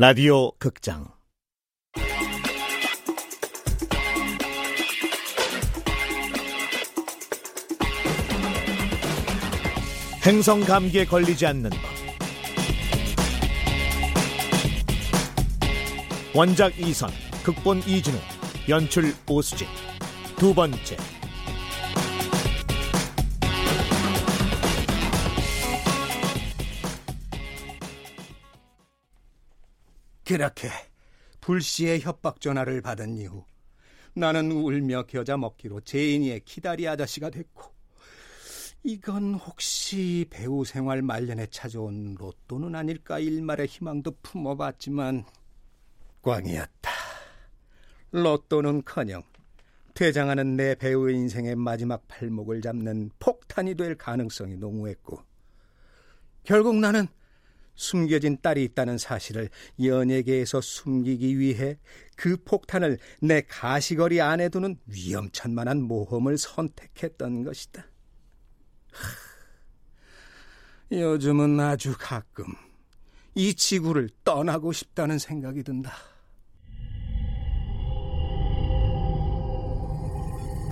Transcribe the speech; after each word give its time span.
라디오 0.00 0.52
극장. 0.60 1.08
행성 10.24 10.60
감기에 10.60 11.04
걸리지 11.04 11.44
않는 11.46 11.70
법. 11.70 11.80
원작 16.32 16.78
이선 16.78 17.10
극본 17.42 17.78
이진우 17.78 18.16
연출 18.68 19.12
오수진. 19.28 19.66
두 20.36 20.54
번째 20.54 20.96
그렇게 30.28 30.68
불시의 31.40 32.02
협박 32.02 32.42
전화를 32.42 32.82
받은 32.82 33.16
이후 33.16 33.46
나는 34.12 34.52
울며 34.52 35.04
겨자 35.04 35.38
먹기로 35.38 35.80
제인이의 35.80 36.40
기다리 36.40 36.86
아저씨가 36.86 37.30
됐고 37.30 37.62
이건 38.84 39.36
혹시 39.36 40.26
배우 40.28 40.66
생활 40.66 41.00
말년에 41.00 41.46
찾아온 41.46 42.14
로또는 42.18 42.74
아닐까 42.74 43.18
일말의 43.18 43.68
희망도 43.68 44.18
품어봤지만 44.22 45.24
꽝이었다. 46.20 46.90
로또는커녕 48.10 49.22
퇴장하는 49.94 50.56
내 50.58 50.74
배우의 50.74 51.16
인생의 51.16 51.56
마지막 51.56 52.06
발목을 52.06 52.60
잡는 52.60 53.12
폭탄이 53.18 53.76
될 53.76 53.96
가능성이 53.96 54.58
농후했고 54.58 55.22
결국 56.44 56.76
나는 56.76 57.08
숨겨진 57.78 58.38
딸이 58.42 58.64
있다는 58.64 58.98
사실을 58.98 59.48
연예계에서 59.82 60.60
숨기기 60.60 61.38
위해 61.38 61.78
그 62.16 62.36
폭탄을 62.44 62.98
내 63.22 63.40
가시거리 63.42 64.20
안에 64.20 64.48
두는 64.48 64.76
위험천만한 64.86 65.82
모험을 65.82 66.36
선택했던 66.36 67.44
것이다. 67.44 67.86
요즘은 70.90 71.60
아주 71.60 71.94
가끔 71.96 72.46
이 73.34 73.54
지구를 73.54 74.10
떠나고 74.24 74.72
싶다는 74.72 75.18
생각이 75.18 75.62
든다. 75.62 75.92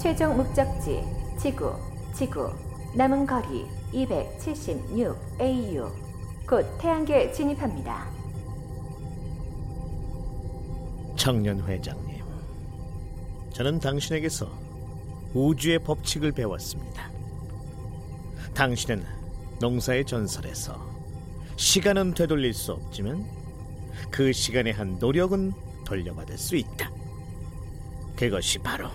최종 0.03 0.37
목적지 0.37 1.03
지구 1.41 1.73
지구 2.17 2.53
남은 2.97 3.27
거리 3.27 3.65
276 3.93 5.17
AU 5.41 6.06
곧 6.47 6.64
태양계에 6.78 7.33
진입합니다. 7.33 8.08
청년 11.16 11.61
회장님 11.66 12.25
저는 13.53 13.80
당신에게서 13.80 14.48
우주의 15.34 15.78
법칙을 15.78 16.33
배웠습니다. 16.33 17.11
당신은 18.55 19.05
농사의 19.61 20.05
전설에서 20.05 20.78
시간은 21.56 22.14
되돌릴 22.14 22.53
수 22.55 22.72
없지만 22.72 23.27
그 24.10 24.33
시간의 24.33 24.75
한 24.75 24.98
노력은 24.98 25.53
돌려받을 25.84 26.36
수 26.38 26.55
있다. 26.55 26.92
그것이 28.14 28.58
바로 28.58 28.88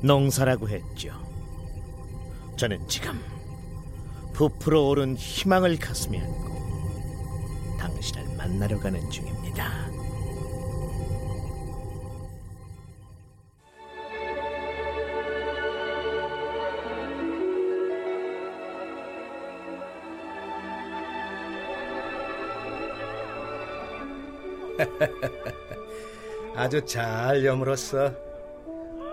농사라고 0.00 0.68
했죠. 0.68 1.12
저는 2.56 2.86
지금 2.86 3.20
부풀어 4.32 4.82
오른 4.82 5.16
희망을 5.16 5.76
가슴에 5.78 6.20
안고 6.20 6.51
당신을 7.82 8.36
만나러 8.36 8.78
가는 8.78 9.10
중입니다. 9.10 9.90
아주 26.54 26.84
잘 26.84 27.44
여물었어. 27.44 28.14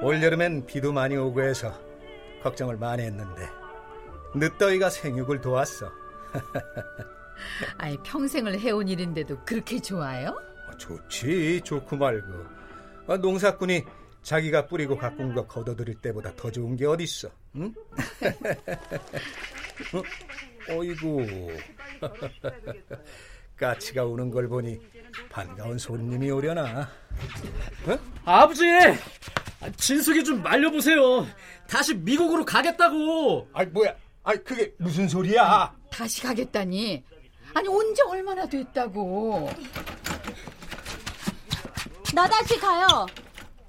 올여름엔 0.04 0.68
비도 0.68 0.94
많이 0.94 1.18
오고 1.18 1.42
해서 1.42 1.74
걱정을 2.44 2.78
많이 2.78 3.02
했는데 3.02 3.50
늦더위가 4.36 4.92
생육을 4.92 5.42
도왔어. 5.42 5.92
아이 7.78 7.98
평생을 8.04 8.60
해온 8.60 8.88
일인데도 8.88 9.44
그렇게 9.46 9.80
좋아요? 9.80 10.30
어, 10.68 10.78
좋지 10.78 11.62
좋고 11.64 11.98
말고 11.98 12.46
아, 13.08 13.18
농사꾼이 13.18 13.84
자기가 14.22 14.68
뿌리고 14.68 14.98
가꾼 14.98 15.34
거 15.34 15.48
거둬들일 15.48 15.96
때보다 15.96 16.36
더 16.36 16.52
좋은 16.52 16.76
게 16.76 16.86
어딨어 16.86 17.30
응? 17.56 17.74
어? 19.94 20.04
어이구 20.74 21.26
까치가 23.58 24.06
우는 24.06 24.30
걸 24.30 24.48
보니 24.48 24.80
반가운 25.30 25.78
손님이 25.78 26.30
오려나 26.32 26.90
어? 27.88 28.00
아버지 28.24 28.64
진숙이 29.78 30.24
좀 30.24 30.42
말려보세요 30.42 31.28
다시 31.68 31.94
미국으로 31.96 32.46
가겠다고 32.46 33.50
아이 33.54 33.66
뭐야 33.68 33.96
아이 34.24 34.38
그게 34.44 34.74
무슨 34.78 35.08
소리야 35.08 35.74
다시 35.90 36.22
가겠다니 36.22 37.04
아니 37.54 37.68
언제 37.68 38.02
얼마나 38.04 38.46
됐다고? 38.46 39.50
나 42.14 42.28
다시 42.28 42.58
가요. 42.60 43.06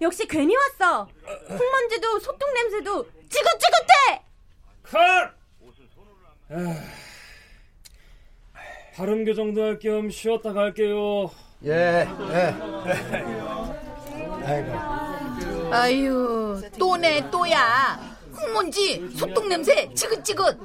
역시 0.00 0.26
괜히 0.26 0.54
왔어. 0.56 1.08
흙먼지도 1.48 2.18
소똥 2.20 2.52
냄새도 2.54 3.06
지긋지긋해! 3.28 4.24
컷! 4.82 5.30
발음 8.96 9.24
교정도 9.24 9.62
할 9.62 9.78
겸 9.78 10.10
쉬었다 10.10 10.52
갈게요. 10.52 11.30
예, 11.64 12.06
예. 12.32 12.54
아이고. 14.46 14.72
아유 15.74 16.60
또네 16.78 17.30
또야. 17.30 18.00
흙먼지 18.32 19.08
소똥 19.16 19.48
냄새 19.48 19.88
지긋지긋. 19.94 20.58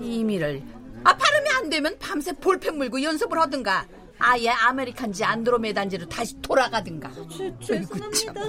이미를 0.00 0.62
아 1.04 1.16
발음이 1.16 1.48
안 1.56 1.70
되면 1.70 1.96
밤새 1.98 2.32
볼펜 2.32 2.76
물고 2.76 3.02
연습을 3.02 3.38
하든가. 3.40 3.86
아예 4.20 4.48
아메리칸지 4.50 5.22
안드로메단지로 5.24 6.08
다시 6.08 6.34
돌아가든가. 6.42 7.08
제, 7.30 7.54
죄송합니다. 7.64 8.42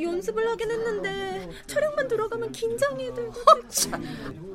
연습을 0.00 0.48
하긴 0.48 0.70
했는데 0.70 1.48
촬영만 1.66 2.08
들어가면 2.08 2.50
긴장이 2.52 3.12
들고 3.12 3.34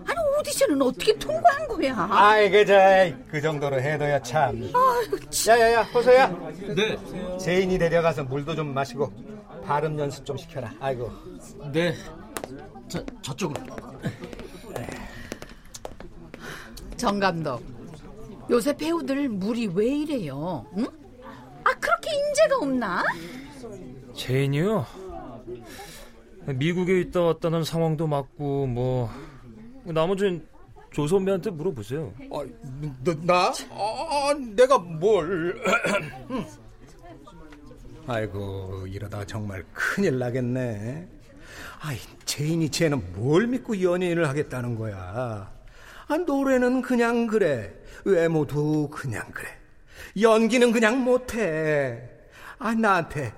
아니 0.08 0.20
오디션은 0.40 0.82
어떻게 0.82 1.14
통과한 1.20 1.68
거야? 1.68 2.08
아이 2.10 2.50
그저 2.50 2.74
그 3.30 3.40
정도로 3.40 3.80
해둬야 3.80 4.20
참. 4.24 4.72
아유, 4.74 5.20
야야야 5.48 5.84
호소야 5.84 6.28
네. 6.76 6.98
제인이 7.38 7.78
데려가서 7.78 8.24
물도 8.24 8.56
좀 8.56 8.74
마시고 8.74 9.14
발음 9.64 10.00
연습 10.00 10.26
좀 10.26 10.36
시켜라. 10.36 10.74
아이고. 10.80 11.12
네. 11.72 11.96
저, 12.88 13.06
저쪽으로 13.22 13.62
정 16.98 17.20
감독 17.20 17.62
요새 18.50 18.76
배우들 18.76 19.30
물이 19.30 19.72
왜 19.74 19.88
이래요 19.88 20.66
응? 20.78 20.86
아 21.64 21.74
그렇게 21.80 22.16
인재가 22.16 22.58
없나? 22.58 23.04
제인이요? 24.14 24.86
미국에 26.46 27.00
있다 27.02 27.22
왔다는 27.22 27.64
상황도 27.64 28.06
맞고 28.08 28.68
뭐 28.68 29.10
나머지는 29.84 30.46
조 30.92 31.08
선배한테 31.08 31.50
물어보세요. 31.50 32.14
어, 32.30 32.46
너, 33.04 33.14
나? 33.24 33.52
아, 33.72 34.34
내가 34.56 34.78
뭘? 34.78 35.62
아이고 38.08 38.86
이러다 38.88 39.26
정말 39.26 39.66
큰일 39.74 40.20
나겠네. 40.20 41.10
아이 41.82 41.98
제인이 42.24 42.70
쟤는 42.70 43.04
뭘 43.14 43.48
믿고 43.48 43.82
연예인을 43.82 44.30
하겠다는 44.30 44.78
거야? 44.78 45.52
아 46.08 46.18
노래는 46.18 46.82
그냥 46.82 47.28
그래, 47.28 47.74
외모도 48.04 48.90
그냥 48.90 49.30
그래, 49.32 49.48
연기는 50.20 50.72
그냥 50.72 51.04
못해. 51.04 52.10
아 52.60 52.74
나한테 52.74 53.34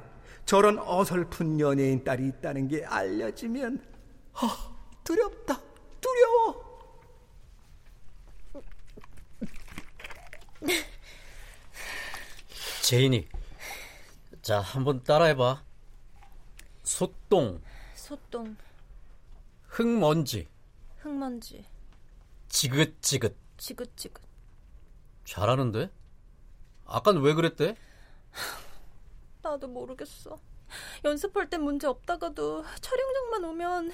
저런 0.45 0.77
어설픈 0.79 1.59
연예인 1.59 2.03
딸이 2.03 2.27
있다는 2.27 2.67
게 2.67 2.85
알려지면 2.85 3.79
어, 4.33 4.47
두렵다, 5.03 5.59
두려워. 6.01 6.67
제인이 12.83 13.27
자 14.41 14.59
한번 14.59 15.03
따라해봐. 15.03 15.63
소똥. 16.83 17.61
소똥. 17.95 18.55
흙먼지. 19.67 20.47
흙먼지 20.99 21.65
지긋지긋 22.49 23.35
지긋지긋 23.57 24.21
잘하는데? 25.25 25.91
아깐 26.85 27.17
왜 27.21 27.33
그랬대? 27.33 27.75
나도 29.41 29.67
모르겠어. 29.67 30.39
연습할 31.03 31.49
땐 31.49 31.61
문제 31.63 31.87
없다가도 31.87 32.63
촬영장만 32.81 33.43
오면 33.45 33.91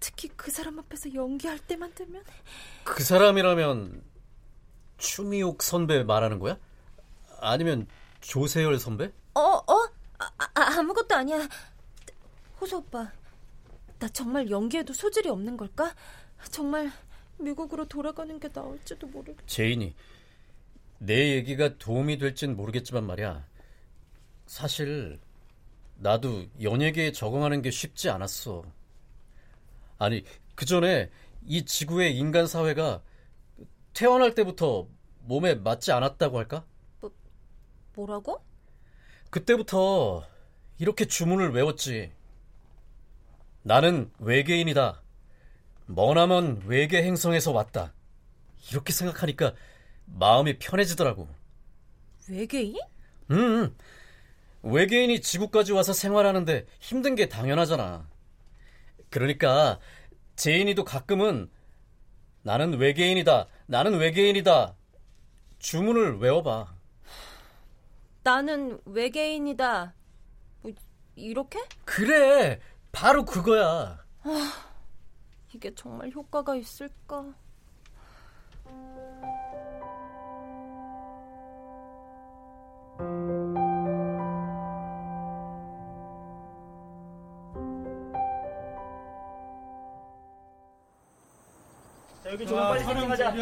특히 0.00 0.28
그 0.28 0.50
사람 0.50 0.78
앞에서 0.78 1.14
연기할 1.14 1.58
때만 1.58 1.94
되면 1.94 2.22
그 2.84 3.02
사람이라면 3.02 4.02
추미옥 4.98 5.62
선배 5.62 6.02
말하는 6.02 6.38
거야? 6.38 6.58
아니면 7.40 7.86
조세열 8.20 8.78
선배? 8.78 9.12
어 9.34 9.40
어? 9.40 9.88
아, 10.18 10.30
아, 10.38 10.60
아무것도 10.78 11.14
아니야. 11.14 11.46
호수 12.60 12.76
오빠, 12.78 13.10
나 13.98 14.08
정말 14.08 14.48
연기에도 14.50 14.92
소질이 14.92 15.28
없는 15.28 15.56
걸까? 15.56 15.94
정말 16.50 16.90
미국으로 17.44 17.86
돌아가는 17.86 18.38
게 18.40 18.48
나을지도 18.52 19.06
모르겠. 19.08 19.46
제인이 19.46 19.94
내 20.98 21.34
얘기가 21.36 21.78
도움이 21.78 22.18
될진 22.18 22.56
모르겠지만 22.56 23.04
말이야. 23.06 23.46
사실 24.46 25.20
나도 25.96 26.46
연예계에 26.60 27.12
적응하는 27.12 27.62
게 27.62 27.70
쉽지 27.70 28.10
않았어. 28.10 28.64
아니 29.98 30.24
그 30.54 30.64
전에 30.64 31.10
이 31.46 31.64
지구의 31.64 32.16
인간 32.16 32.46
사회가 32.46 33.02
태어날 33.92 34.34
때부터 34.34 34.88
몸에 35.20 35.54
맞지 35.54 35.92
않았다고 35.92 36.38
할까? 36.38 36.64
뭐 37.00 37.10
뭐라고? 37.94 38.44
그때부터 39.30 40.26
이렇게 40.78 41.04
주문을 41.04 41.52
외웠지. 41.52 42.12
나는 43.62 44.10
외계인이다. 44.18 45.03
머나먼 45.86 46.62
외계 46.66 47.02
행성에서 47.02 47.52
왔다. 47.52 47.92
이렇게 48.70 48.92
생각하니까 48.92 49.54
마음이 50.06 50.58
편해지더라고. 50.58 51.28
외계인? 52.28 52.76
음, 53.30 53.76
외계인이 54.62 55.20
지구까지 55.20 55.72
와서 55.72 55.92
생활하는데 55.92 56.66
힘든 56.80 57.14
게 57.14 57.28
당연하잖아. 57.28 58.08
그러니까 59.10 59.78
제인이도 60.36 60.84
가끔은 60.84 61.50
나는 62.42 62.78
외계인이다. 62.78 63.46
나는 63.66 63.98
외계인이다. 63.98 64.74
주문을 65.58 66.18
외워봐. 66.18 66.74
나는 68.22 68.80
외계인이다. 68.86 69.94
뭐, 70.62 70.72
이렇게? 71.14 71.58
그래. 71.84 72.58
바로 72.90 73.24
그거야. 73.24 74.04
이게 75.54 75.72
정말 75.72 76.10
효과가 76.10 76.56
있을까? 76.56 77.32
여기 92.26 92.46
조금 92.46 92.62
빨리 92.62 92.82
촬영하자. 92.82 93.32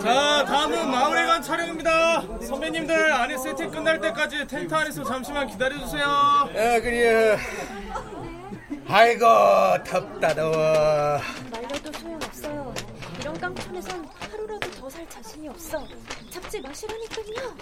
자, 0.00 0.44
다음은 0.46 0.90
마을회관 0.90 1.42
촬영입니다. 1.42 2.22
선배님들 2.46 3.12
안에 3.12 3.36
세팅 3.36 3.70
끝날 3.70 4.00
때까지 4.00 4.46
텐트 4.46 4.74
안에서 4.74 5.04
잠시만 5.04 5.48
기다려주세요. 5.48 6.06
아, 6.06 6.48
그래. 6.80 7.36
아이고, 8.94 9.24
덥다, 9.86 10.34
더워. 10.34 10.52
말려도 11.50 11.90
소용없어요. 11.92 12.74
이런 13.20 13.38
깡촌에선 13.40 14.06
하루라도 14.20 14.70
더 14.72 14.90
살 14.90 15.08
자신이 15.08 15.48
없어. 15.48 15.82
잡지 16.28 16.60
마시라니까요. 16.60 17.56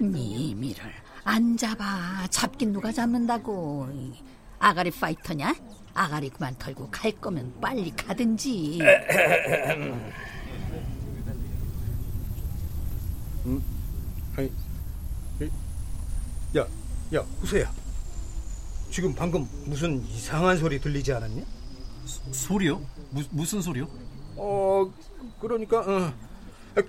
니미를 0.00 0.82
안 1.22 1.56
잡아. 1.56 2.26
잡긴 2.28 2.72
누가 2.72 2.90
잡는다고. 2.90 3.88
아가리 4.58 4.90
파이터냐? 4.90 5.54
아가리 5.94 6.30
그만 6.30 6.56
털고 6.58 6.88
갈 6.90 7.12
거면 7.12 7.54
빨리 7.60 7.92
가든지. 7.92 8.80
아니, 14.36 14.50
야, 16.56 16.66
야, 17.14 17.20
후세야. 17.40 17.77
지금 18.98 19.14
방금 19.14 19.48
무슨 19.64 20.04
이상한 20.06 20.56
소리 20.56 20.80
들리지 20.80 21.12
않았냐? 21.12 21.44
소리요? 22.32 22.80
무, 23.10 23.22
무슨 23.30 23.60
소리요? 23.62 23.86
어, 24.34 24.92
그러니까 25.40 25.78
어, 25.82 26.12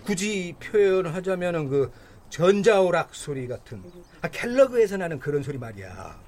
굳이 0.04 0.56
표현하자면은 0.60 1.70
그 1.70 1.92
전자오락 2.32 3.14
소리 3.14 3.48
같은 3.48 3.84
아, 4.24 4.28
갤러그에서 4.28 4.98
나는 4.98 5.20
그런 5.20 5.44
소리 5.44 5.60
말이야. 5.60 6.20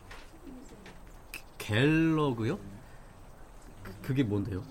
갤러그요? 1.57 2.59
그- 3.81 3.91
그게 4.03 4.21
뭔데요? 4.21 4.63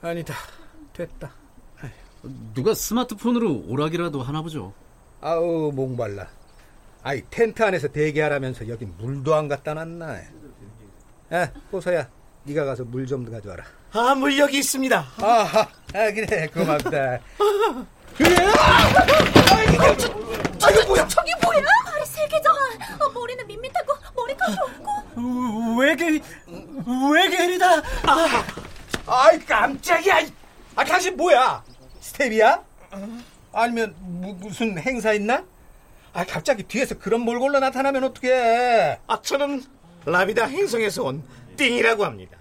아니다, 0.00 0.32
됐다. 0.94 1.30
누가 2.54 2.72
스마트폰으로 2.72 3.64
오락이라도 3.68 4.22
하나 4.22 4.40
보죠. 4.40 4.72
아우 5.20 5.70
목말라. 5.74 6.26
아이 7.02 7.22
텐트 7.30 7.62
안에서 7.62 7.88
대기하라면서 7.88 8.68
여기 8.68 8.84
물도 8.84 9.34
안 9.34 9.48
갖다 9.48 9.74
놨나? 9.74 10.20
아, 11.30 11.48
호서야, 11.72 12.08
네가 12.44 12.64
가서 12.64 12.84
물 12.84 13.06
좀 13.06 13.30
가져와라. 13.30 13.64
아, 13.92 14.14
물 14.14 14.36
여기 14.38 14.58
있습니다. 14.58 14.96
아하, 15.22 15.60
아 15.60 16.10
그래 16.12 16.46
고맙다. 16.48 17.18
저기 20.58 20.86
뭐야? 20.86 21.06
저기 21.06 21.32
뭐야? 21.42 21.60
발이 21.84 22.06
세 22.06 22.26
개잖아. 22.28 22.56
어, 23.04 23.08
머리는 23.10 23.46
밋밋하고 23.46 23.92
머리카락이 24.16 24.58
없고. 24.60 25.76
외계인, 25.80 26.22
외계인이다. 27.14 27.66
아, 28.06 28.44
아이 29.06 29.38
깜짝이야. 29.44 30.26
아 30.74 30.84
당신 30.84 31.16
뭐야? 31.16 31.62
스텝이야? 32.00 32.62
아니면 33.52 33.94
무, 34.00 34.34
무슨 34.34 34.78
행사 34.78 35.12
있나? 35.12 35.44
아 36.16 36.24
갑자기 36.24 36.62
뒤에서 36.62 36.98
그런 36.98 37.20
몰골로 37.20 37.60
나타나면 37.60 38.04
어떡해? 38.04 39.00
아, 39.06 39.20
저는 39.20 39.62
라비다 40.06 40.46
행성에서 40.46 41.04
온 41.04 41.22
띵이라고 41.58 42.06
합니다. 42.06 42.38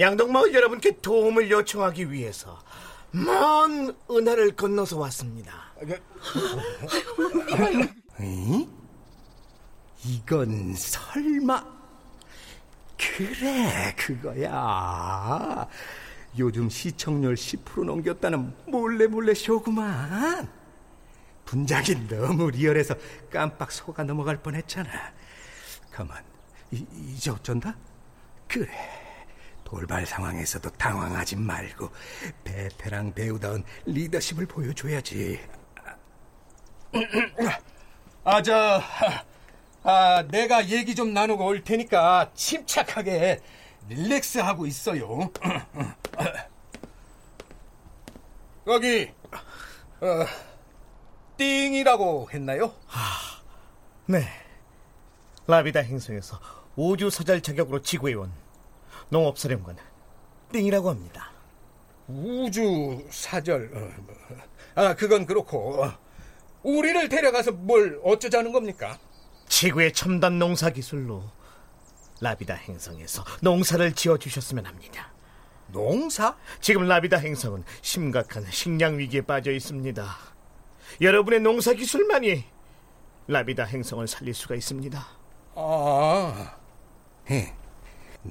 양동마을 0.00 0.52
여러분께 0.52 0.98
도움을 1.00 1.48
요청하기 1.48 2.10
위해서 2.10 2.60
먼 3.12 3.94
은하를 4.10 4.56
건너서 4.56 4.98
왔습니다. 4.98 5.72
이? 8.20 8.66
이건 10.04 10.74
설마 10.74 11.64
그래 12.98 13.94
그거야 13.96 15.68
요즘 16.36 16.68
시청률 16.68 17.36
10% 17.36 17.84
넘겼다는 17.84 18.52
몰래 18.66 19.06
몰래 19.06 19.34
쇼구만 19.34 20.61
분장이 21.52 22.08
너무 22.08 22.50
리얼해서 22.50 22.94
깜빡 23.30 23.70
속아 23.70 24.04
넘어갈 24.04 24.38
뻔했잖아 24.38 24.90
가만 25.90 26.24
이, 26.70 26.86
이제 27.10 27.30
어쩐다? 27.30 27.76
그래 28.48 28.70
돌발 29.62 30.06
상황에서도 30.06 30.70
당황하지 30.70 31.36
말고 31.36 31.90
베테랑 32.42 33.12
배우다운 33.12 33.64
리더십을 33.84 34.46
보여줘야지 34.46 35.40
아, 38.24 38.40
저, 38.40 38.80
아, 39.82 40.24
내가 40.30 40.68
얘기 40.68 40.94
좀 40.94 41.12
나누고 41.12 41.44
올 41.44 41.64
테니까 41.64 42.30
침착하게 42.34 43.40
릴렉스 43.88 44.38
하고 44.38 44.64
있어요. 44.66 45.32
거기, 48.64 49.10
어, 50.00 50.24
띵이라고 51.42 52.28
했나요? 52.32 52.72
네. 54.06 54.28
라비다 55.48 55.80
행성에서 55.80 56.38
우주 56.76 57.10
사절 57.10 57.40
자격으로 57.40 57.82
지구에 57.82 58.14
온 58.14 58.32
농업사령관 59.08 59.76
띵이라고 60.52 60.90
합니다. 60.90 61.32
우주 62.06 63.04
사절, 63.10 63.70
어, 63.74 64.02
뭐, 64.02 64.14
아, 64.76 64.94
그건 64.94 65.26
그렇고, 65.26 65.82
어, 65.82 65.92
우리를 66.62 67.08
데려가서 67.08 67.52
뭘 67.52 68.00
어쩌자는 68.04 68.52
겁니까? 68.52 68.98
지구의 69.48 69.92
첨단 69.92 70.38
농사 70.38 70.70
기술로 70.70 71.24
라비다 72.20 72.54
행성에서 72.54 73.24
농사를 73.40 73.92
지어 73.94 74.16
주셨으면 74.16 74.66
합니다. 74.66 75.12
농사? 75.68 76.36
지금 76.60 76.86
라비다 76.86 77.16
행성은 77.16 77.64
심각한 77.80 78.46
식량 78.50 78.98
위기에 78.98 79.22
빠져 79.22 79.50
있습니다. 79.50 80.31
여러분의 81.00 81.40
농사 81.40 81.72
기술만이 81.72 82.44
라비다 83.28 83.64
행성을 83.64 84.06
살릴 84.06 84.34
수가 84.34 84.54
있습니다. 84.54 85.06
아, 85.54 86.56
예. 87.30 87.54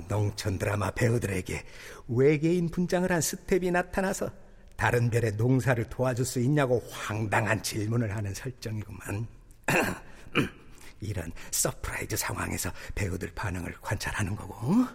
농촌 0.07 0.57
드라마 0.57 0.91
배우들에게 0.91 1.63
외계인 2.07 2.69
분장을 2.69 3.11
한 3.11 3.19
스텝이 3.19 3.71
나타나서 3.71 4.31
다른 4.77 5.09
별의 5.09 5.33
농사를 5.33 5.83
도와줄 5.89 6.25
수 6.25 6.39
있냐고 6.39 6.81
황당한 6.89 7.61
질문을 7.61 8.15
하는 8.15 8.33
설정이구만. 8.33 9.27
이런 11.01 11.31
surprise 11.51 12.15
상황에서 12.15 12.71
배우들 12.95 13.31
반응을 13.35 13.75
관찰하는 13.81 14.35
거고. 14.35 14.85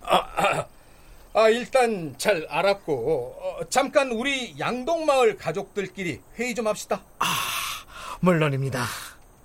아, 0.00 0.16
아, 0.16 0.68
아 1.36 1.50
일단 1.50 2.14
잘 2.16 2.46
알았고 2.48 3.36
어, 3.38 3.68
잠깐 3.68 4.10
우리 4.10 4.58
양동마을 4.58 5.36
가족들끼리 5.36 6.22
회의 6.38 6.54
좀 6.54 6.66
합시다. 6.66 7.04
아, 7.18 7.26
물론입니다. 8.20 8.82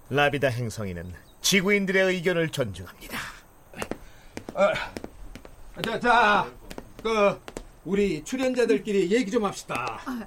라비다 0.10 0.48
행성이는 0.48 1.13
지구인들의 1.41 2.01
의견을 2.15 2.48
존중합니다. 2.50 3.19
아, 4.53 4.74
자, 5.83 6.00
자, 6.00 6.51
그 7.03 7.41
우리 7.83 8.24
출연자들끼리 8.24 9.12
얘기 9.12 9.29
좀 9.29 9.43
합시다. 9.43 10.00
아, 10.05 10.25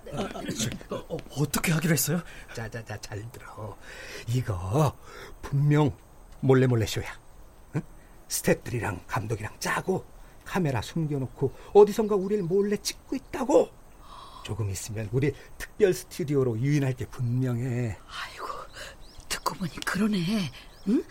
어, 0.90 1.16
어 1.30 1.46
떻게 1.50 1.72
하기로 1.72 1.94
했어요? 1.94 2.20
자 2.54 2.68
자 2.68 2.84
자 2.84 2.98
잘 3.00 3.24
들어. 3.32 3.74
이거 4.28 4.94
분명 5.40 5.96
몰래 6.40 6.66
몰래 6.66 6.84
쇼야. 6.84 7.06
응? 7.76 7.80
스태프들이랑 8.28 9.04
감독이랑 9.06 9.54
짜고 9.60 10.04
카메라 10.44 10.82
숨겨놓고 10.82 11.52
어디선가 11.72 12.14
우리를 12.14 12.44
몰래 12.44 12.76
찍고 12.76 13.16
있다고. 13.16 13.68
조금 14.44 14.70
있으면 14.70 15.08
우리 15.12 15.32
특별 15.56 15.94
스튜디오로 15.94 16.58
유인할 16.58 16.94
게 16.94 17.06
분명해. 17.06 17.96
아이고 18.06 18.46
듣고 19.28 19.54
보니 19.54 19.72
그러네. 19.86 20.50
응? 20.88 21.02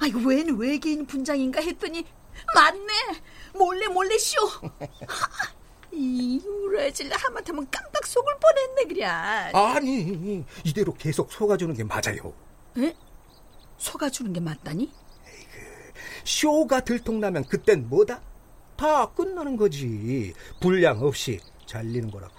아이고 0.00 0.20
웬 0.20 0.56
외계인 0.56 1.06
분장인가 1.06 1.60
했더니 1.60 2.04
맞네. 2.54 2.92
몰래 3.54 3.86
몰래 3.88 4.16
쇼. 4.16 4.38
이 5.92 6.40
우라질 6.46 7.12
하마터면 7.12 7.68
깜빡 7.70 8.06
속을 8.06 8.34
뻔했네 8.40 8.84
그래. 8.94 9.04
아니 9.04 10.44
이대로 10.64 10.94
계속 10.94 11.30
속아주는 11.32 11.74
게 11.74 11.84
맞아요. 11.84 12.32
에? 12.78 12.94
속아주는 13.76 14.32
게 14.32 14.40
맞다니? 14.40 14.84
에이그, 15.26 15.92
쇼가 16.24 16.80
들통나면 16.80 17.44
그땐 17.44 17.88
뭐다? 17.88 18.20
다 18.78 19.10
끝나는 19.12 19.56
거지. 19.56 20.32
분량 20.60 21.02
없이 21.02 21.40
잘리는 21.66 22.10
거라고. 22.12 22.32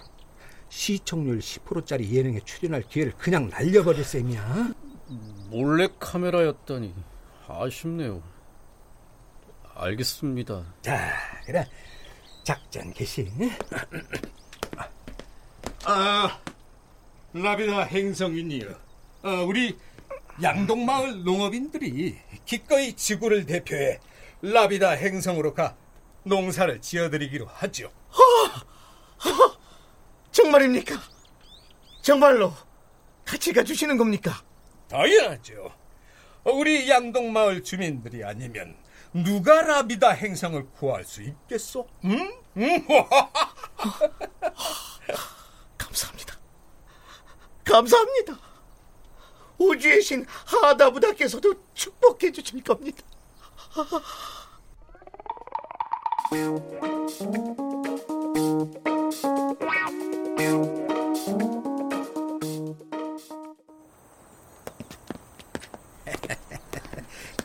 시청률 0.70 1.40
10%짜리 1.40 2.16
예능에 2.16 2.40
출연할 2.46 2.84
기회를 2.84 3.12
그냥 3.18 3.50
날려버릴 3.50 4.06
셈이야. 4.06 4.74
몰래 5.50 5.90
카메라였다니 6.00 6.96
아쉽네요. 7.48 8.24
알겠습니다. 9.76 10.74
자, 10.82 11.12
그래. 11.46 11.68
작전 12.44 12.94
개시. 12.94 13.30
아, 15.84 16.40
라비나 17.34 17.82
행성인이요. 17.82 18.70
어, 19.24 19.30
우리 19.46 19.78
양동마을 20.42 21.26
농업인들이 21.26 22.18
기꺼이 22.46 22.94
지구를 22.94 23.46
대표해 23.46 24.00
라비다 24.42 24.92
행성으로 24.92 25.54
가 25.54 25.76
농사를 26.24 26.82
지어드리기로 26.82 27.46
하죠. 27.46 27.92
허, 28.12 28.22
허, 29.30 29.58
정말입니까? 30.32 30.96
정말로 32.02 32.54
같이 33.26 33.54
가주시는 33.54 33.98
겁니까? 33.98 34.42
당연하죠. 34.88 35.72
우리 36.46 36.90
양동마을 36.90 37.64
주민들이 37.64 38.24
아니면 38.24 38.76
누가 39.14 39.62
라비다 39.62 40.12
행성을 40.12 40.70
구할 40.72 41.04
수 41.04 41.22
있겠소? 41.22 41.88
응? 42.06 42.34
응? 42.58 42.86
감사합니다. 45.78 46.36
감사합니다. 47.66 48.40
우주의 49.58 50.02
신 50.02 50.26
하다부다께서도 50.46 51.54
축복해 51.74 52.32
주실 52.32 52.64
겁니다. 52.64 53.04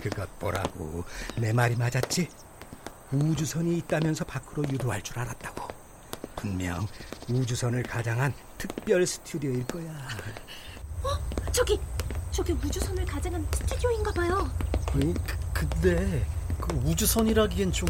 그것 0.03 0.38
보라고 0.38 1.03
내 1.38 1.55
말이 1.55 1.76
맞았지? 1.76 2.29
우주선이 3.11 3.79
있다면서 3.79 4.26
밖으로 4.26 4.64
유도할 4.71 5.00
줄 5.00 5.19
알았다고. 5.19 5.67
분명 6.37 6.87
우주선을 7.31 7.85
가장한 7.85 8.35
특별 8.59 9.07
스튜디오일 9.07 9.67
거야. 9.67 10.09
어? 11.03 11.09
저기, 11.53 11.81
저기 12.31 12.53
우주선을 12.53 13.07
가장한 13.07 13.47
스튜디오인가 13.50 14.12
봐요. 14.12 14.50
아니, 14.93 15.14
그, 15.14 15.38
근데 15.55 16.26
그 16.61 16.76
우주선이라기엔 16.85 17.73
좀 17.73 17.88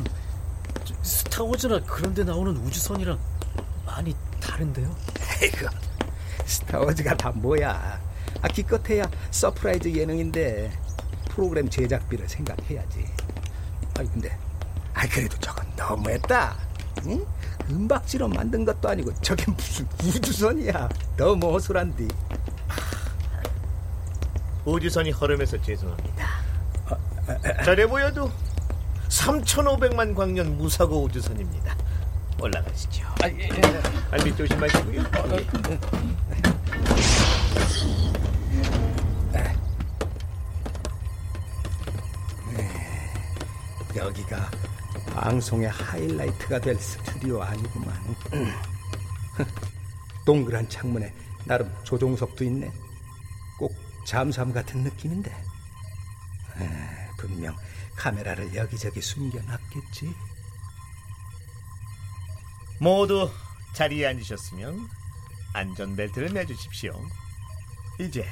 스타워즈나 1.05 1.81
그런 1.83 2.15
데 2.15 2.25
나오는 2.25 2.57
우주선이랑 2.57 3.19
많이 3.85 4.17
다른데요? 4.41 4.97
에이구, 5.43 5.67
스타워즈가 6.47 7.15
다 7.15 7.31
뭐야. 7.31 8.01
아, 8.41 8.49
기껏해야 8.49 9.09
surprise 9.31 9.89
예능인데 9.89 10.73
프로그램 11.31 11.69
제작비를 11.69 12.27
생각해야지. 12.29 13.07
아니 13.99 14.11
근데 14.13 14.37
아 14.95 15.07
그래도 15.07 15.39
저건 15.41 15.67
너무했다. 15.77 16.57
응? 17.07 17.25
은박지로 17.71 18.29
만든 18.29 18.65
것도 18.65 18.89
아니고 18.89 19.13
저게 19.21 19.51
무슨 19.51 19.87
우주선이야. 20.03 20.89
너무 21.19 21.53
허술한디. 21.53 22.09
우주선이 24.65 25.11
허름해서 25.11 25.61
죄송합니다. 25.61 26.29
저래 27.65 27.87
보여도 27.87 28.31
3,500만 29.15 30.15
광년 30.15 30.59
무사고 30.59 31.05
우주선입니다. 31.05 31.77
올라가시죠. 32.41 33.07
아, 33.23 33.29
예, 33.29 33.49
예. 33.49 33.83
안비 34.11 34.37
조심하시고요. 34.37 35.01
어, 35.01 35.37
예. 43.95 43.97
여기가 43.97 44.51
방송의 45.15 45.69
하이라이트가 45.69 46.59
될 46.59 46.77
스튜디오 46.77 47.41
아니구만. 47.41 47.95
동그란 50.27 50.69
창문에 50.69 51.15
나름 51.45 51.73
조종석도 51.85 52.43
있네. 52.45 52.73
꼭 53.59 53.73
잠수함 54.05 54.53
같은 54.53 54.83
느낌인데. 54.83 55.33
분명 57.17 57.57
카메라를 57.97 58.55
여기저기 58.55 59.01
숨겨놨겠지. 59.01 60.15
모두 62.81 63.31
자리에 63.75 64.07
앉으셨으면 64.07 64.89
안전벨트를 65.53 66.31
매주십시오. 66.31 66.93
이제 68.01 68.29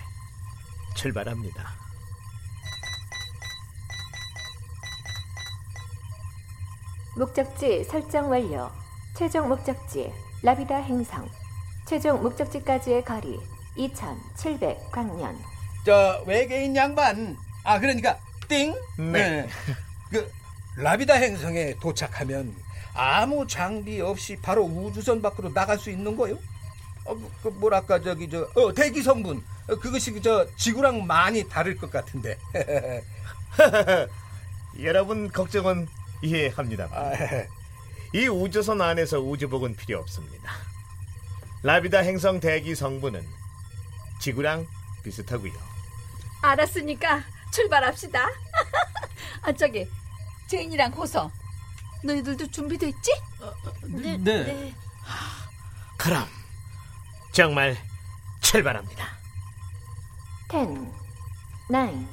출발합니다. 0.97 1.75
목적지 7.17 7.85
설정 7.85 8.31
완료. 8.31 8.71
최종 9.15 9.49
목적지 9.49 10.13
라비다 10.43 10.77
행성. 10.77 11.29
최종 11.87 12.23
목적지까지의 12.23 13.05
거리 13.05 13.39
2,700광년. 13.77 15.37
저 15.85 16.23
외계인 16.27 16.75
양반. 16.75 17.37
아 17.65 17.79
그러니까 17.79 18.19
띵. 18.53 18.75
네. 18.99 19.49
그 20.11 20.31
라비다 20.77 21.15
행성에 21.15 21.77
도착하면 21.81 22.55
아무 22.93 23.47
장비 23.47 23.99
없이 24.03 24.37
바로 24.43 24.63
우주선 24.65 25.23
밖으로 25.23 25.55
나갈 25.55 25.79
수 25.79 25.89
있는 25.91 26.15
거요? 26.15 26.39
어, 27.07 27.17
그 27.43 27.49
뭐랄까 27.49 27.99
저기 28.03 28.29
저 28.29 28.47
어, 28.55 28.73
대기 28.75 29.03
성분 29.03 29.43
어, 29.69 29.77
그것이 29.77 30.21
저 30.21 30.47
지구랑 30.57 31.07
많이 31.07 31.49
다를 31.49 31.77
것 31.77 31.91
같은데. 31.91 32.37
여러분 34.83 35.31
걱정은 35.31 35.89
이해합니다. 36.23 36.89
아, 36.93 37.13
이 38.13 38.29
우주선 38.29 38.83
안에서 38.83 39.19
우주복은 39.21 39.77
필요 39.77 39.99
없습니다. 39.99 40.53
라비다 41.63 42.01
행성 42.01 42.39
대기 42.39 42.75
성분은 42.75 43.25
지구랑 44.21 44.67
비슷하고요. 45.03 45.53
알았으니까 46.43 47.23
출발합시다. 47.53 48.29
아 49.43 49.53
저기 49.53 49.89
제인이랑 50.49 50.93
호수 50.93 51.31
너희들도 52.05 52.51
준비됐지? 52.51 53.13
네. 53.85 54.17
네. 54.17 54.45
네. 54.45 54.75
그럼 55.97 56.27
정말 57.33 57.77
출발합니다. 58.41 59.07
10, 60.51 60.59
9, 60.59 60.93
8, 61.69 62.07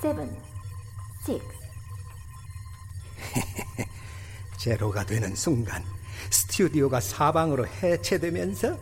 7, 0.00 1.34
6. 1.34 1.62
제로가 4.58 5.04
되는 5.04 5.34
순간 5.34 5.84
스튜디오가 6.30 7.00
사방으로 7.00 7.66
해체되면서 7.66 8.78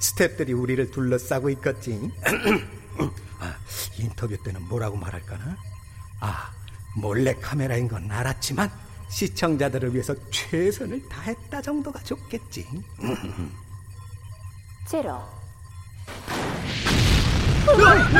스탭들이 0.00 0.58
우리를 0.58 0.90
둘러싸고 0.90 1.50
있겠지. 1.50 2.10
아, 4.00 4.02
인터뷰 4.02 4.36
때는 4.42 4.66
뭐라고 4.68 4.96
말할까나? 4.96 5.56
아, 6.20 6.50
몰래 6.96 7.34
카메라인 7.34 7.86
건 7.86 8.10
알았지만 8.10 8.70
시청자들을 9.10 9.92
위해서 9.92 10.14
최선을 10.30 11.06
다했다 11.08 11.60
정도가 11.60 12.00
좋겠지. 12.00 12.66
제로. 14.88 15.20
깜빡 17.66 18.10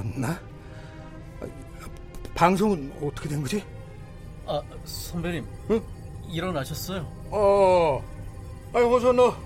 잠들었었나? 0.00 0.40
방송은 2.34 2.92
어떻게 3.02 3.28
된 3.28 3.42
거지? 3.42 3.62
아, 4.46 4.62
선배님. 4.84 5.46
응? 5.70 5.82
일어나셨어요? 6.28 7.06
어. 7.30 8.02
아이 8.72 8.82
호서 8.82 9.12
너 9.12 9.36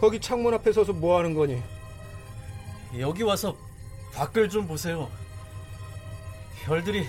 거기 0.00 0.20
창문 0.20 0.54
앞에 0.54 0.72
서서 0.72 0.92
뭐 0.92 1.18
하는 1.18 1.34
거니? 1.34 1.62
여기 2.98 3.22
와서 3.22 3.56
밖을 4.14 4.48
좀 4.48 4.66
보세요. 4.66 5.08
별들이 6.64 7.06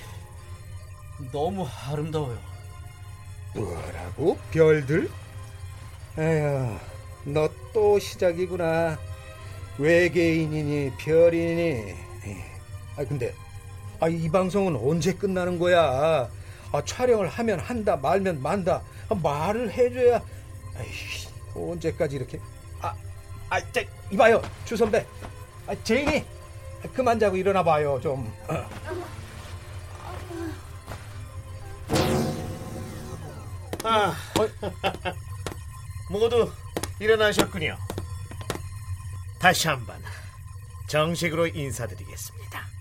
너무 1.31 1.65
아름다워요. 1.87 2.37
뭐라고? 3.55 4.37
별들? 4.51 5.09
에휴, 6.17 6.77
너 7.25 7.49
또 7.73 7.97
시작이구나. 7.99 8.97
외계인이니 9.77 10.91
별이니. 10.97 11.95
아 12.99 13.05
근데 13.05 13.33
아, 14.01 14.09
이 14.09 14.29
방송은 14.29 14.75
언제 14.75 15.13
끝나는 15.13 15.57
거야? 15.57 16.29
아, 16.71 16.83
촬영을 16.85 17.27
하면 17.29 17.59
한다, 17.59 17.95
말면 17.95 18.41
만다. 18.41 18.81
아, 19.09 19.15
말을 19.15 19.71
해줘야. 19.71 20.21
아이, 20.77 20.87
언제까지 21.55 22.17
이렇게? 22.17 22.39
아, 22.81 22.93
아, 23.49 23.71
자, 23.71 23.81
이봐요, 24.11 24.41
주 24.65 24.77
선배. 24.77 25.05
아, 25.67 25.75
제인이 25.83 26.25
그만 26.93 27.19
자고 27.19 27.35
일어나 27.35 27.63
봐요, 27.63 27.99
좀. 28.01 28.31
아, 33.83 34.13
모두 36.09 36.51
일어나셨군요. 36.99 37.77
다시 39.39 39.67
한번 39.69 40.01
정식으로 40.87 41.47
인사드리겠습니다. 41.47 42.78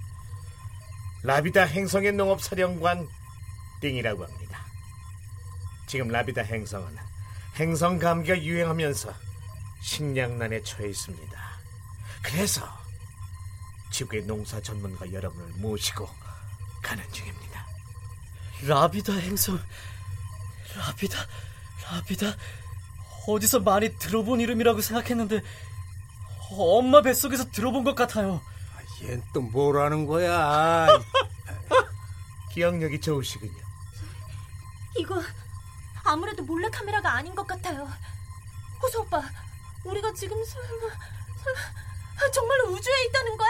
라비다 1.22 1.62
행성의 1.64 2.12
농업사령관 2.12 3.08
띵이라고 3.80 4.24
합니다. 4.24 4.66
지금 5.86 6.08
라비다 6.08 6.42
행성은 6.42 6.96
행성 7.56 7.98
감기가 7.98 8.40
유행하면서 8.40 9.12
식량난에 9.80 10.62
처해 10.62 10.88
있습니다. 10.88 11.38
그래서 12.22 12.62
지구의 13.90 14.24
농사 14.24 14.60
전문가 14.60 15.10
여러분을 15.12 15.48
모시고 15.56 16.08
가는 16.82 17.04
중입니다. 17.12 17.66
라비다 18.66 19.14
행성. 19.14 19.58
라비다, 20.76 21.18
라비다. 21.90 22.36
어디서 23.26 23.60
많이 23.60 23.96
들어본 23.98 24.40
이름이라고 24.40 24.80
생각했는데 24.80 25.42
엄마 26.50 27.02
뱃속에서 27.02 27.50
들어본 27.50 27.84
것 27.84 27.94
같아요. 27.94 28.40
얜또 29.00 29.50
뭐라는 29.50 30.06
거야? 30.06 30.86
기억력이 32.52 33.00
좋으시군요. 33.00 33.62
이거 34.96 35.22
아무래도 36.04 36.42
몰래 36.42 36.68
카메라가 36.70 37.14
아닌 37.14 37.34
것 37.34 37.46
같아요. 37.46 37.88
호수 38.82 39.00
오빠, 39.00 39.22
우리가 39.84 40.12
지금 40.14 40.42
설마 40.44 40.68
설마 40.68 41.58
아, 42.20 42.30
정말로 42.32 42.70
우주에 42.72 43.04
있다는 43.06 43.36
거야? 43.36 43.48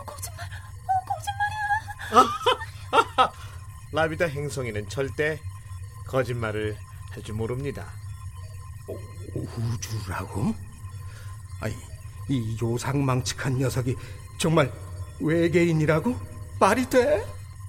어, 0.00 0.04
거짓말, 0.04 0.46
어, 0.46 0.92
거짓말이야. 2.10 3.32
라비다 3.92 4.26
행성에는 4.26 4.88
절대 4.88 5.38
거짓말을 6.06 6.76
할 7.10 7.22
줄 7.22 7.34
모릅니다. 7.36 7.92
우주라고? 9.34 10.54
아이, 11.60 11.72
이 12.28 12.56
요상망측한 12.60 13.58
녀석이 13.58 13.96
정말 14.38 14.72
외계인이라고? 15.20 16.18
말이 16.60 16.88
돼? 16.88 17.24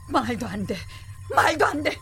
말도 0.10 0.48
안 0.48 0.66
돼. 0.66 0.78
말도 1.34 1.66
안 1.66 1.82
돼. 1.84 1.98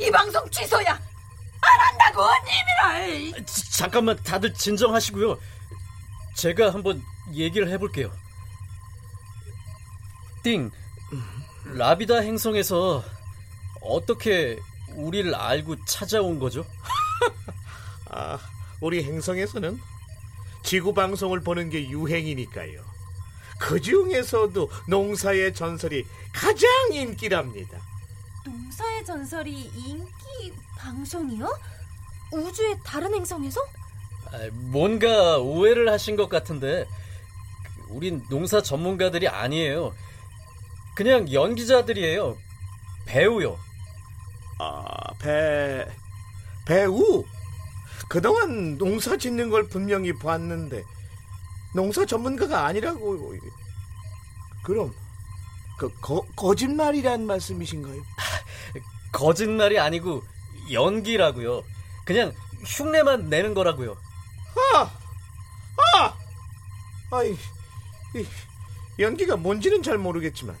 이 0.00 0.10
방송 0.10 0.48
취소야. 0.50 0.92
안 0.92 1.80
한다고 1.80 2.22
님이라. 2.44 3.44
지- 3.44 3.72
잠깐만 3.72 4.16
다들 4.22 4.54
진정하시고요. 4.54 5.38
제가 6.36 6.72
한번 6.72 7.02
얘기를 7.32 7.68
해볼게요. 7.68 8.12
띵, 10.44 10.70
라비다 11.64 12.18
행성에서 12.20 13.02
어떻게 13.82 14.58
우리를 14.94 15.34
알고 15.34 15.84
찾아온 15.84 16.38
거죠? 16.38 16.64
아, 18.10 18.38
우리 18.80 19.02
행성에서는 19.02 19.80
지구 20.62 20.94
방송을 20.94 21.40
보는 21.40 21.70
게 21.70 21.88
유행이니까요. 21.90 22.84
그 23.58 23.80
중에서도 23.80 24.70
농사의 24.86 25.52
전설이 25.54 26.04
가장 26.32 26.68
인기랍니다. 26.92 27.78
농사의 28.44 29.04
전설이 29.04 29.52
인기 29.52 30.52
방송이요? 30.78 31.48
우주의 32.32 32.76
다른 32.84 33.14
행성에서? 33.14 33.60
아, 34.26 34.38
뭔가 34.52 35.38
오해를 35.38 35.90
하신 35.90 36.16
것 36.16 36.28
같은데 36.28 36.86
우린 37.88 38.22
농사 38.28 38.62
전문가들이 38.62 39.28
아니에요. 39.28 39.94
그냥 40.94 41.32
연기자들이에요. 41.32 42.36
배우요. 43.06 43.58
아, 44.58 44.84
배 45.20 45.86
배우 46.66 47.24
그동안 48.08 48.76
농사 48.76 49.16
짓는 49.16 49.48
걸 49.50 49.68
분명히 49.68 50.12
봤는데 50.12 50.82
농사 51.74 52.04
전문가가 52.04 52.66
아니라고 52.66 53.34
그럼 54.64 54.94
그 55.78 55.88
거, 56.00 56.20
거짓말이란 56.36 57.26
말씀이신가요? 57.26 58.02
거짓말이 59.12 59.78
아니고 59.78 60.22
연기라고요. 60.72 61.62
그냥 62.04 62.32
흉내만 62.64 63.28
내는 63.28 63.54
거라고요. 63.54 63.96
아, 64.74 64.90
아, 65.96 66.14
아이, 67.12 67.32
이, 68.16 68.26
연기가 68.98 69.36
뭔지는 69.36 69.82
잘 69.82 69.96
모르겠지만 69.98 70.56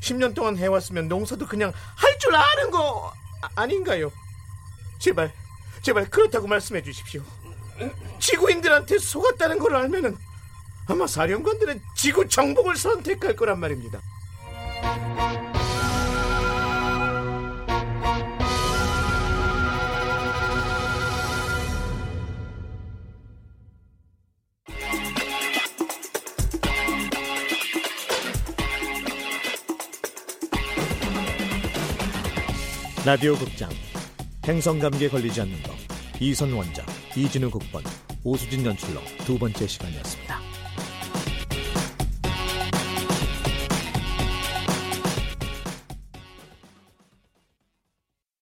10년 0.00 0.34
동안 0.34 0.56
해왔으면 0.56 1.08
농사도 1.08 1.46
그냥 1.46 1.72
할 1.96 2.14
줄 2.18 2.34
아는 2.34 2.70
거 2.70 3.12
아, 3.42 3.48
아닌가요? 3.54 4.10
제발, 4.98 5.30
제발 5.82 6.08
그렇다고 6.08 6.46
말씀해 6.46 6.82
주십시오. 6.82 7.22
지구인들한테 8.18 8.98
속았다는 8.98 9.58
걸 9.58 9.76
알면은 9.76 10.16
아마 10.86 11.06
사령관들은 11.06 11.80
지구 11.96 12.28
정복을 12.28 12.76
선택할 12.76 13.36
거란 13.36 13.58
말입니다. 13.60 14.00
라디오 33.06 33.36
극장 33.36 33.68
행성감기에 34.46 35.10
걸리지 35.10 35.42
않는 35.42 35.62
법 35.62 35.76
이선 36.20 36.54
원작 36.54 36.86
이진우 37.16 37.48
극본 37.50 37.84
오수진 38.24 38.66
연출로 38.66 39.00
두 39.24 39.38
번째 39.38 39.66
시간이었습니다. 39.68 40.23